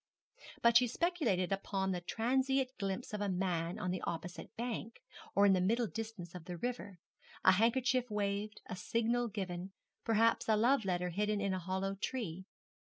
But 0.63 0.77
she 0.77 0.87
speculated 0.87 1.51
upon 1.51 1.93
some 1.93 2.01
transient 2.07 2.75
glimpse 2.79 3.13
of 3.13 3.21
a 3.21 3.29
man 3.29 3.77
on 3.77 3.91
the 3.91 4.01
opposite 4.01 4.49
bank, 4.57 4.99
or 5.35 5.45
in 5.45 5.53
the 5.53 5.61
middle 5.61 5.85
distance 5.85 6.33
of 6.33 6.45
the 6.45 6.57
river 6.57 6.97
a 7.45 7.51
handkerchief 7.51 8.09
waved, 8.09 8.61
a 8.65 8.75
signal 8.75 9.27
given, 9.27 9.73
perhaps 10.03 10.49
a 10.49 10.55
love 10.55 10.85
letter 10.85 11.09
hidden 11.09 11.39
in 11.39 11.53
a 11.53 11.59
hollow 11.59 11.93
tree. 11.93 12.45